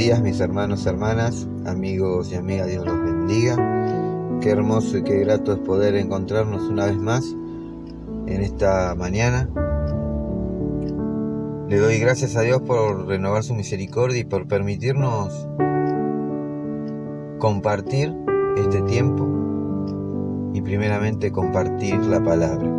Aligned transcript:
días 0.00 0.22
mis 0.22 0.40
hermanos, 0.40 0.86
hermanas, 0.86 1.46
amigos 1.66 2.32
y 2.32 2.34
amigas, 2.34 2.68
Dios 2.68 2.86
los 2.86 3.04
bendiga. 3.04 4.38
Qué 4.40 4.48
hermoso 4.48 4.96
y 4.96 5.04
qué 5.04 5.18
grato 5.18 5.52
es 5.52 5.58
poder 5.58 5.94
encontrarnos 5.94 6.62
una 6.62 6.86
vez 6.86 6.96
más 6.96 7.36
en 8.26 8.40
esta 8.40 8.94
mañana. 8.94 9.50
Le 11.68 11.76
doy 11.76 11.98
gracias 11.98 12.34
a 12.36 12.40
Dios 12.40 12.62
por 12.62 13.08
renovar 13.08 13.44
su 13.44 13.54
misericordia 13.54 14.20
y 14.20 14.24
por 14.24 14.48
permitirnos 14.48 15.46
compartir 17.38 18.16
este 18.56 18.80
tiempo 18.80 19.28
y 20.54 20.62
primeramente 20.62 21.30
compartir 21.30 21.96
la 22.06 22.24
palabra. 22.24 22.70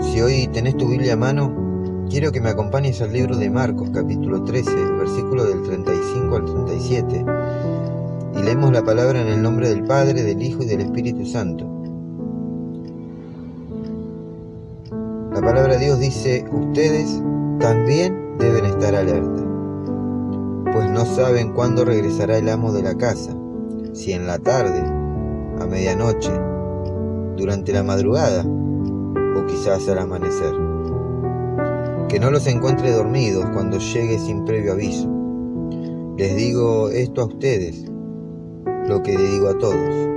Si 0.00 0.20
hoy 0.20 0.48
tenés 0.48 0.76
tu 0.76 0.88
Biblia 0.88 1.12
a 1.12 1.16
mano, 1.16 1.67
Quiero 2.10 2.32
que 2.32 2.40
me 2.40 2.48
acompañes 2.48 3.02
al 3.02 3.12
libro 3.12 3.36
de 3.36 3.50
Marcos 3.50 3.90
capítulo 3.92 4.42
13, 4.42 4.70
versículo 4.98 5.44
del 5.44 5.62
35 5.62 6.36
al 6.36 6.44
37, 6.46 7.24
y 8.34 8.42
leemos 8.42 8.72
la 8.72 8.82
palabra 8.82 9.20
en 9.20 9.28
el 9.28 9.42
nombre 9.42 9.68
del 9.68 9.84
Padre, 9.84 10.22
del 10.22 10.42
Hijo 10.42 10.62
y 10.62 10.66
del 10.66 10.80
Espíritu 10.80 11.26
Santo. 11.26 11.66
La 15.34 15.42
palabra 15.42 15.76
de 15.76 15.84
Dios 15.84 16.00
dice, 16.00 16.46
ustedes 16.50 17.22
también 17.60 18.38
deben 18.38 18.64
estar 18.64 18.94
alerta, 18.94 19.42
pues 20.72 20.90
no 20.90 21.04
saben 21.04 21.52
cuándo 21.52 21.84
regresará 21.84 22.38
el 22.38 22.48
amo 22.48 22.72
de 22.72 22.84
la 22.84 22.96
casa, 22.96 23.36
si 23.92 24.12
en 24.12 24.26
la 24.26 24.38
tarde, 24.38 24.80
a 25.60 25.66
medianoche, 25.66 26.32
durante 27.36 27.74
la 27.74 27.82
madrugada 27.82 28.46
o 28.46 29.46
quizás 29.46 29.86
al 29.90 29.98
amanecer 29.98 30.67
que 32.08 32.18
no 32.18 32.30
los 32.30 32.46
encuentre 32.46 32.92
dormidos 32.92 33.44
cuando 33.52 33.78
llegue 33.78 34.18
sin 34.18 34.44
previo 34.44 34.72
aviso. 34.72 35.08
Les 36.16 36.36
digo 36.36 36.88
esto 36.88 37.22
a 37.22 37.26
ustedes, 37.26 37.84
lo 38.88 39.02
que 39.02 39.16
le 39.16 39.30
digo 39.30 39.48
a 39.48 39.58
todos. 39.58 40.08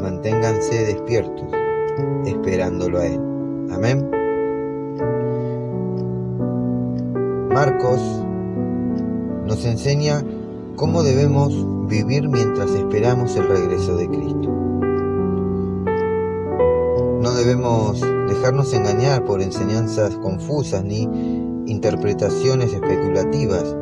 Manténganse 0.00 0.86
despiertos, 0.86 1.52
esperándolo 2.24 2.98
a 2.98 3.06
Él. 3.06 3.20
Amén. 3.70 4.10
Marcos 7.50 8.00
nos 9.44 9.64
enseña 9.66 10.24
cómo 10.76 11.02
debemos 11.02 11.52
vivir 11.88 12.28
mientras 12.28 12.70
esperamos 12.70 13.36
el 13.36 13.46
regreso 13.46 13.96
de 13.96 14.08
Cristo. 14.08 14.59
No 17.20 17.34
debemos 17.34 18.00
dejarnos 18.00 18.72
engañar 18.72 19.26
por 19.26 19.42
enseñanzas 19.42 20.16
confusas 20.16 20.82
ni 20.82 21.02
interpretaciones 21.66 22.72
especulativas 22.72 23.76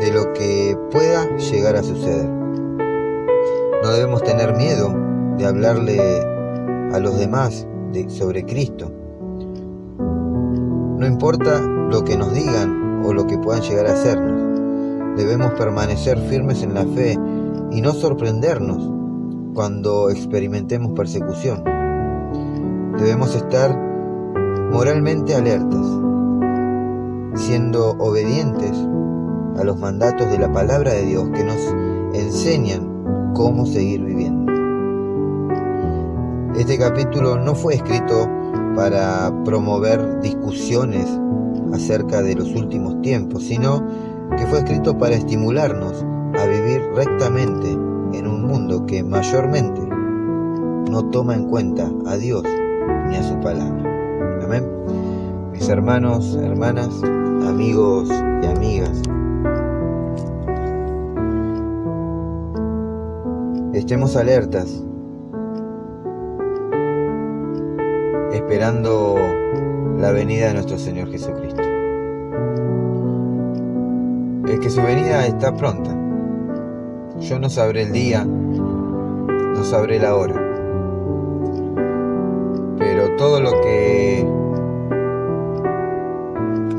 de 0.00 0.12
lo 0.12 0.32
que 0.32 0.78
pueda 0.92 1.36
llegar 1.38 1.74
a 1.74 1.82
suceder. 1.82 2.28
No 2.28 3.90
debemos 3.90 4.22
tener 4.22 4.54
miedo 4.54 4.94
de 5.36 5.46
hablarle 5.46 6.00
a 6.92 7.00
los 7.00 7.18
demás 7.18 7.66
sobre 8.06 8.44
Cristo. 8.44 8.92
No 9.98 11.04
importa 11.04 11.60
lo 11.60 12.04
que 12.04 12.16
nos 12.16 12.32
digan 12.32 13.02
o 13.04 13.12
lo 13.12 13.26
que 13.26 13.38
puedan 13.38 13.62
llegar 13.62 13.86
a 13.86 13.94
hacernos. 13.94 15.16
Debemos 15.16 15.50
permanecer 15.54 16.16
firmes 16.28 16.62
en 16.62 16.74
la 16.74 16.86
fe 16.86 17.18
y 17.72 17.80
no 17.80 17.92
sorprendernos 17.92 18.88
cuando 19.52 20.10
experimentemos 20.10 20.92
persecución. 20.92 21.77
Debemos 22.98 23.32
estar 23.36 23.78
moralmente 24.72 25.32
alertas, 25.32 25.86
siendo 27.36 27.90
obedientes 27.92 28.72
a 29.56 29.62
los 29.62 29.78
mandatos 29.78 30.28
de 30.28 30.38
la 30.38 30.52
palabra 30.52 30.94
de 30.94 31.04
Dios 31.04 31.28
que 31.32 31.44
nos 31.44 31.76
enseñan 32.12 33.32
cómo 33.34 33.66
seguir 33.66 34.02
viviendo. 34.02 34.52
Este 36.58 36.76
capítulo 36.76 37.38
no 37.38 37.54
fue 37.54 37.74
escrito 37.74 38.28
para 38.74 39.32
promover 39.44 40.18
discusiones 40.20 41.06
acerca 41.72 42.20
de 42.20 42.34
los 42.34 42.52
últimos 42.56 43.00
tiempos, 43.00 43.44
sino 43.44 43.86
que 44.36 44.44
fue 44.46 44.58
escrito 44.58 44.98
para 44.98 45.14
estimularnos 45.14 46.04
a 46.36 46.46
vivir 46.46 46.82
rectamente 46.96 47.70
en 47.70 48.26
un 48.26 48.44
mundo 48.44 48.86
que 48.86 49.04
mayormente 49.04 49.82
no 50.90 51.10
toma 51.10 51.36
en 51.36 51.48
cuenta 51.48 51.88
a 52.04 52.16
Dios 52.16 52.42
ni 53.08 53.16
a 53.16 53.22
su 53.22 53.38
palabra. 53.40 54.44
Amén. 54.44 54.64
Mis 55.52 55.68
hermanos, 55.68 56.38
hermanas, 56.42 56.88
amigos 57.46 58.08
y 58.10 58.46
amigas. 58.46 59.02
Estemos 63.72 64.16
alertas, 64.16 64.84
esperando 68.32 69.16
la 69.98 70.12
venida 70.12 70.48
de 70.48 70.54
nuestro 70.54 70.78
Señor 70.78 71.10
Jesucristo. 71.10 71.62
Es 74.48 74.60
que 74.60 74.70
su 74.70 74.82
venida 74.82 75.26
está 75.26 75.54
pronta. 75.56 75.90
Yo 77.20 77.38
no 77.38 77.48
sabré 77.48 77.82
el 77.82 77.92
día, 77.92 78.24
no 78.24 79.64
sabré 79.64 79.98
la 79.98 80.14
hora 80.14 80.47
todo 83.18 83.40
lo 83.40 83.50
que 83.60 84.24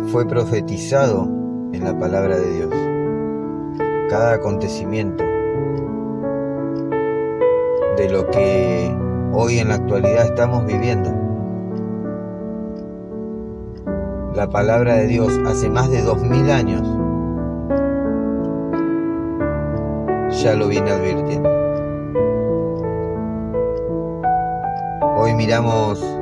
fue 0.10 0.26
profetizado 0.26 1.28
en 1.74 1.84
la 1.84 2.00
palabra 2.00 2.38
de 2.38 2.54
Dios, 2.54 2.74
cada 4.10 4.36
acontecimiento 4.36 5.22
de 7.98 8.10
lo 8.10 8.26
que 8.30 8.96
hoy 9.34 9.60
en 9.60 9.68
la 9.68 9.76
actualidad 9.76 10.28
estamos 10.28 10.66
viviendo. 10.66 11.12
La 14.34 14.50
palabra 14.50 14.96
de 14.96 15.08
Dios 15.08 15.38
hace 15.46 15.70
más 15.70 15.92
de 15.92 16.02
dos 16.02 16.22
mil 16.24 16.50
años 16.50 16.82
ya 20.42 20.56
lo 20.56 20.70
viene 20.70 20.90
advirtiendo. 20.90 21.50
Hoy 25.18 25.34
miramos 25.34 26.19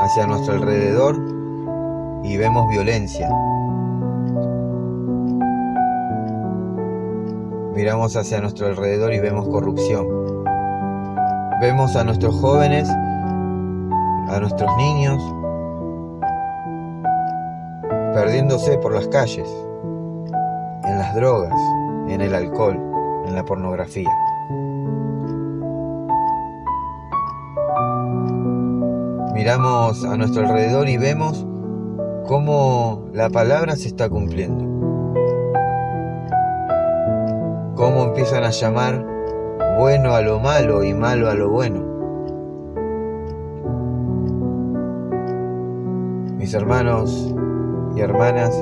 hacia 0.00 0.26
nuestro 0.26 0.54
alrededor 0.54 1.16
y 2.24 2.36
vemos 2.36 2.68
violencia. 2.70 3.28
Miramos 7.74 8.16
hacia 8.16 8.40
nuestro 8.40 8.66
alrededor 8.66 9.12
y 9.12 9.20
vemos 9.20 9.46
corrupción. 9.48 10.06
Vemos 11.60 11.96
a 11.96 12.04
nuestros 12.04 12.34
jóvenes, 12.40 12.88
a 12.88 14.38
nuestros 14.40 14.74
niños, 14.78 15.22
perdiéndose 18.14 18.78
por 18.78 18.94
las 18.94 19.06
calles, 19.08 19.48
en 20.84 20.98
las 20.98 21.14
drogas, 21.14 21.58
en 22.08 22.22
el 22.22 22.34
alcohol, 22.34 22.78
en 23.26 23.34
la 23.34 23.44
pornografía. 23.44 24.10
Miramos 29.40 30.04
a 30.04 30.18
nuestro 30.18 30.46
alrededor 30.46 30.86
y 30.90 30.98
vemos 30.98 31.46
cómo 32.26 33.08
la 33.14 33.30
palabra 33.30 33.74
se 33.74 33.88
está 33.88 34.06
cumpliendo. 34.06 34.66
Cómo 37.74 38.04
empiezan 38.04 38.44
a 38.44 38.50
llamar 38.50 39.02
bueno 39.78 40.12
a 40.12 40.20
lo 40.20 40.40
malo 40.40 40.84
y 40.84 40.92
malo 40.92 41.30
a 41.30 41.34
lo 41.34 41.48
bueno. 41.48 41.80
Mis 46.36 46.52
hermanos 46.52 47.34
y 47.96 48.00
hermanas, 48.00 48.54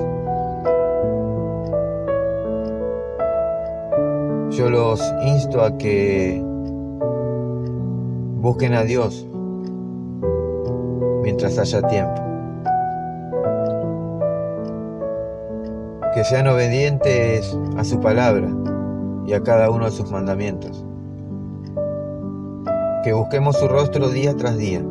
yo 4.51 4.71
los 4.71 5.03
insto 5.27 5.61
a 5.65 5.77
que 5.77 6.41
busquen 8.41 8.75
a 8.75 8.85
Dios 8.85 9.28
mientras 11.39 11.59
haya 11.61 11.87
tiempo. 11.87 12.21
Que 16.13 16.25
sean 16.25 16.49
obedientes 16.49 17.57
a 17.77 17.85
su 17.85 18.01
palabra 18.01 18.49
y 19.25 19.35
a 19.35 19.43
cada 19.45 19.71
uno 19.71 19.85
de 19.85 19.93
sus 19.93 20.11
mandamientos. 20.11 20.85
Que 23.05 23.13
busquemos 23.13 23.57
su 23.57 23.69
rostro 23.69 24.09
día 24.09 24.35
tras 24.35 24.59
día. 24.59 24.83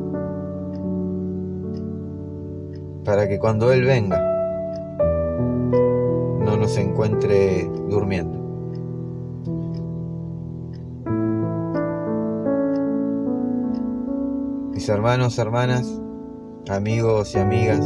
Para 3.04 3.28
que 3.28 3.40
cuando 3.40 3.74
Él 3.74 3.84
venga 3.84 4.22
no 6.46 6.56
nos 6.56 6.78
encuentre 6.78 7.70
durmiendo. 7.90 8.38
Mis 14.72 14.88
hermanos, 14.88 15.38
hermanas, 15.40 16.02
amigos 16.70 17.34
y 17.36 17.40
amigas. 17.40 17.80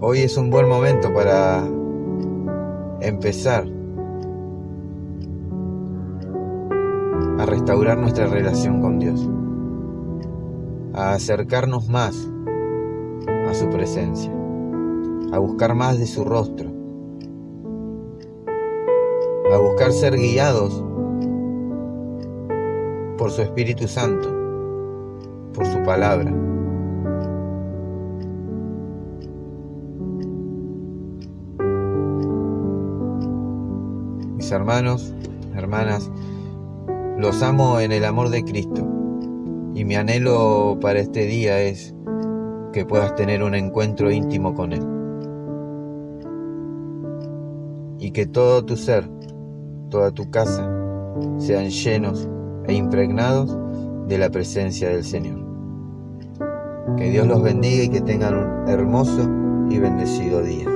Hoy 0.00 0.20
es 0.20 0.36
un 0.36 0.50
buen 0.50 0.68
momento 0.68 1.12
para 1.12 1.64
empezar 3.00 3.66
a 7.38 7.46
restaurar 7.46 7.98
nuestra 7.98 8.26
relación 8.26 8.80
con 8.80 8.98
Dios, 8.98 9.28
a 10.94 11.14
acercarnos 11.14 11.88
más 11.88 12.28
a 13.48 13.54
su 13.54 13.68
presencia, 13.70 14.30
a 15.32 15.38
buscar 15.38 15.74
más 15.74 15.98
de 15.98 16.06
su 16.06 16.24
rostro, 16.24 16.70
a 19.52 19.58
buscar 19.58 19.92
ser 19.92 20.16
guiados 20.16 20.84
por 23.24 23.30
su 23.30 23.40
Espíritu 23.40 23.88
Santo, 23.88 24.28
por 25.54 25.64
su 25.64 25.82
palabra. 25.82 26.30
Mis 34.36 34.52
hermanos, 34.52 35.14
hermanas, 35.54 36.10
los 37.16 37.42
amo 37.42 37.80
en 37.80 37.92
el 37.92 38.04
amor 38.04 38.28
de 38.28 38.44
Cristo 38.44 38.86
y 39.74 39.86
mi 39.86 39.94
anhelo 39.94 40.76
para 40.82 40.98
este 40.98 41.24
día 41.24 41.62
es 41.62 41.94
que 42.74 42.84
puedas 42.84 43.14
tener 43.14 43.42
un 43.42 43.54
encuentro 43.54 44.10
íntimo 44.10 44.52
con 44.54 44.74
Él 44.74 44.86
y 47.98 48.10
que 48.10 48.26
todo 48.26 48.62
tu 48.66 48.76
ser, 48.76 49.08
toda 49.88 50.10
tu 50.10 50.30
casa, 50.30 50.70
sean 51.38 51.70
llenos 51.70 52.28
e 52.66 52.74
impregnados 52.74 53.56
de 54.08 54.18
la 54.18 54.30
presencia 54.30 54.88
del 54.88 55.04
Señor. 55.04 55.44
Que 56.96 57.10
Dios 57.10 57.26
los 57.26 57.42
bendiga 57.42 57.84
y 57.84 57.88
que 57.88 58.00
tengan 58.00 58.34
un 58.34 58.68
hermoso 58.68 59.28
y 59.70 59.78
bendecido 59.78 60.42
día. 60.42 60.68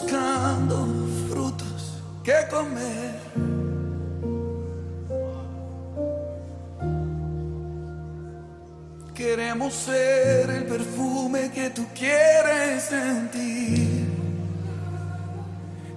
Buscando 0.00 0.88
frutos 1.28 2.02
que 2.22 2.34
comer. 2.50 3.20
Queremos 9.14 9.74
ser 9.74 10.48
el 10.50 10.64
perfume 10.64 11.50
que 11.50 11.70
tú 11.70 11.84
quieres 11.94 12.84
sentir. 12.84 14.08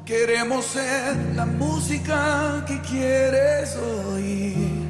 Queremos 0.06 0.66
ser 0.66 1.16
la 1.36 1.46
música 1.46 2.64
que 2.68 2.82
quieres 2.82 3.78
oír. 3.78 4.84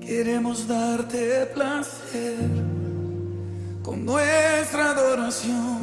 Queremos 0.00 0.68
darte 0.68 1.46
placer 1.54 2.79
con 3.90 4.04
nuestra 4.04 4.90
adoración 4.92 5.80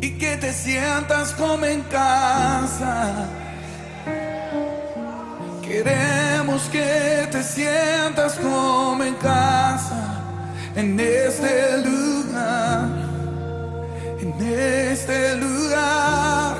y 0.00 0.16
que 0.16 0.38
te 0.38 0.54
sientas 0.54 1.34
como 1.34 1.66
en 1.66 1.82
casa. 1.82 3.28
Queremos 5.60 6.62
que 6.72 7.28
te 7.30 7.42
sientas 7.42 8.36
como 8.36 9.04
en 9.04 9.14
casa 9.16 10.22
en 10.76 10.98
este 10.98 11.76
lugar, 11.88 12.88
en 14.22 14.32
este 14.42 15.36
lugar. 15.36 16.56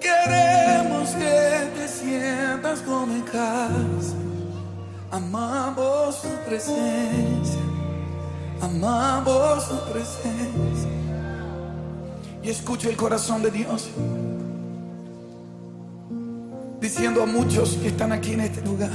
Queremos 0.00 1.10
que 1.10 1.70
te 1.76 1.88
sientas 1.88 2.80
como 2.80 3.12
en 3.12 3.22
casa. 3.22 4.16
Amamos 5.10 6.20
tu 6.20 6.28
presencia, 6.46 7.60
amamos 8.66 9.68
tu 9.68 9.92
presencia. 9.92 10.90
Y 12.42 12.50
escucho 12.50 12.88
el 12.88 12.96
corazón 12.96 13.42
de 13.42 13.50
Dios 13.50 13.88
diciendo 16.80 17.22
a 17.22 17.26
muchos 17.26 17.76
que 17.76 17.88
están 17.88 18.12
aquí 18.12 18.34
en 18.34 18.40
este 18.40 18.60
lugar, 18.62 18.90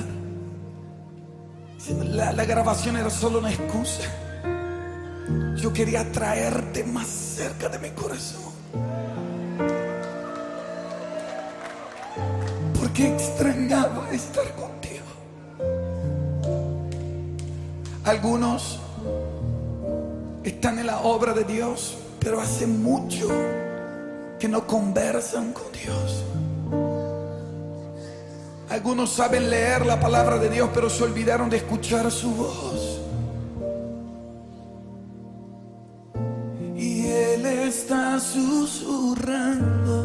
la, 2.06 2.32
la 2.32 2.46
grabación 2.46 2.96
era 2.96 3.10
solo 3.10 3.40
una 3.40 3.52
excusa. 3.52 4.04
Yo 5.56 5.74
quería 5.74 6.10
traerte 6.12 6.84
más 6.84 7.08
cerca 7.08 7.70
de 7.70 7.80
mi 7.80 7.90
corazón. 7.90 8.52
Porque 12.80 13.14
extrañaba 13.14 14.10
estar 14.12 14.46
contigo. 14.56 15.06
Algunos 18.04 18.80
están 20.44 20.80
en 20.80 20.88
la 20.88 21.02
obra 21.02 21.34
de 21.34 21.44
Dios, 21.44 21.98
pero 22.20 22.40
hace 22.40 22.68
mucho 22.68 23.28
que 24.40 24.48
no 24.48 24.66
conversan 24.66 25.54
con 25.54 25.72
Dios. 25.72 26.24
Algunos 28.70 29.12
saben 29.12 29.50
leer 29.50 29.86
la 29.86 30.00
palabra 30.00 30.38
de 30.38 30.50
Dios, 30.50 30.70
pero 30.74 30.90
se 30.90 31.04
olvidaron 31.04 31.50
de 31.50 31.58
escuchar 31.58 32.10
su 32.10 32.34
voz. 32.34 33.02
Y 36.76 37.06
Él 37.06 37.46
está 37.46 38.18
susurrando. 38.20 40.01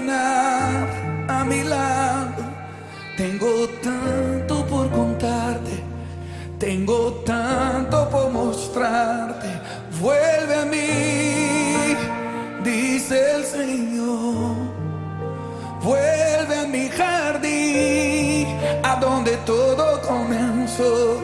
A 0.00 1.44
mi 1.44 1.62
lado. 1.62 2.42
Tengo 3.16 3.68
tanto 3.82 4.64
por 4.66 4.90
contarte. 4.90 5.82
Tengo 6.58 7.12
tanto 7.26 8.08
por 8.08 8.30
mostrarte. 8.30 9.48
Vuelve 10.00 10.54
a 10.54 10.64
mí, 10.64 11.96
dice 12.64 13.36
el 13.36 13.44
Señor. 13.44 14.56
Vuelve 15.82 16.58
a 16.60 16.66
mi 16.66 16.88
jardín, 16.88 18.46
a 18.82 18.96
donde 18.96 19.36
todo 19.38 20.00
comenzó. 20.02 21.20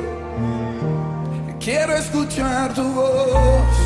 Quiero 1.60 1.94
escuchar 1.94 2.75
tu 2.75 2.82
voz. 2.92 3.76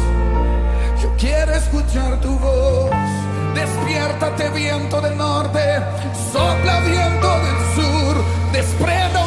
Yo 1.01 1.11
quiero 1.19 1.53
escuchar 1.53 2.21
tu 2.21 2.31
voz. 2.39 3.32
Despiértate 3.55 4.49
viento 4.51 5.01
del 5.01 5.17
norte, 5.17 5.83
sopla 6.33 6.81
viento 6.81 7.29
del 7.29 7.59
sur, 7.75 8.25
desprenda 8.53 9.22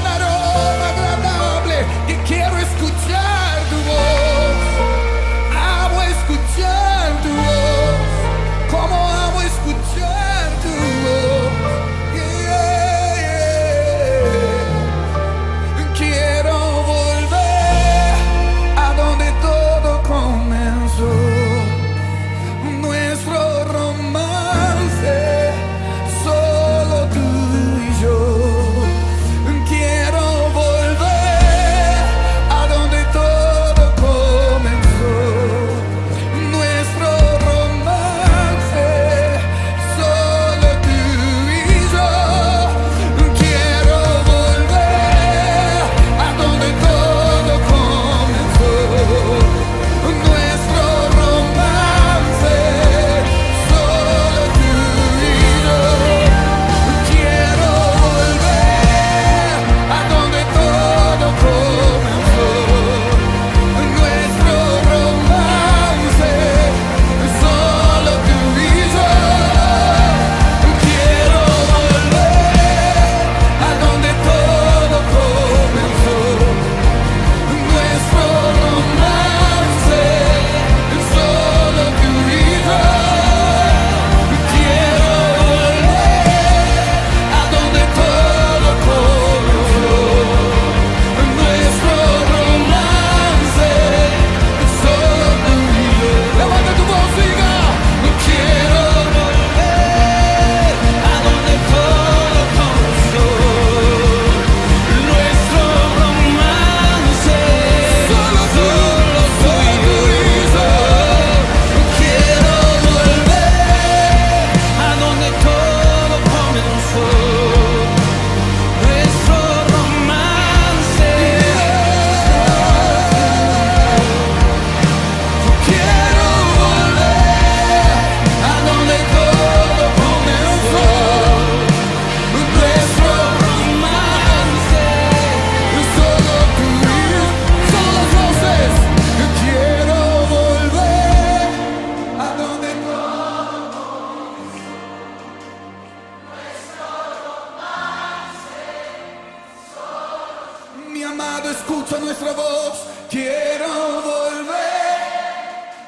mi 150.95 151.03
amado, 151.03 151.51
escucha 151.51 151.99
nuestra 151.99 152.31
voz. 152.31 152.85
Quiero 153.09 153.67
volver 154.01 154.55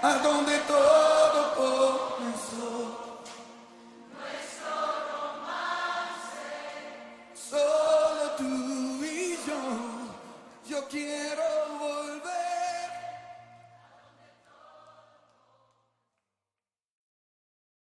a 0.02 0.20
donde 0.22 0.58
todo. 0.68 2.07